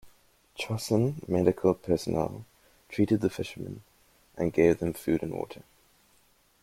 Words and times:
"Chosin" 0.57 1.21
medical 1.27 1.75
personnel 1.75 2.43
treated 2.89 3.21
the 3.21 3.29
fishermen 3.29 3.83
and 4.35 4.51
gave 4.51 4.79
them 4.79 4.93
food 4.93 5.21
and 5.21 5.31
water. 5.31 5.61